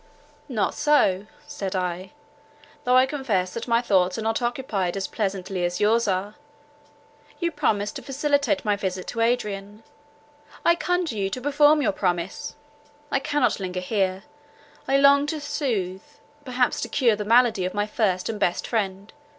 "Not 0.49 0.73
so," 0.73 1.27
said 1.45 1.75
I, 1.75 2.09
"though 2.85 2.97
I 2.97 3.05
confess 3.05 3.53
that 3.53 3.67
my 3.67 3.81
thoughts 3.83 4.17
are 4.17 4.23
not 4.23 4.41
occupied 4.41 4.97
as 4.97 5.05
pleasantly 5.05 5.63
as 5.63 5.79
yours 5.79 6.07
are. 6.07 6.33
You 7.37 7.51
promised 7.51 7.97
to 7.97 8.01
facilitate 8.01 8.65
my 8.65 8.75
visit 8.75 9.05
to 9.09 9.21
Adrian; 9.21 9.83
I 10.65 10.73
conjure 10.73 11.17
you 11.17 11.29
to 11.29 11.39
perform 11.39 11.83
your 11.83 11.91
promise. 11.91 12.55
I 13.11 13.19
cannot 13.19 13.59
linger 13.59 13.79
here; 13.79 14.23
I 14.87 14.97
long 14.97 15.27
to 15.27 15.39
soothe 15.39 16.01
—perhaps 16.45 16.81
to 16.81 16.89
cure 16.89 17.15
the 17.15 17.23
malady 17.23 17.63
of 17.63 17.75
my 17.75 17.85
first 17.85 18.27
and 18.27 18.39
best 18.39 18.65
friend. 18.65 19.13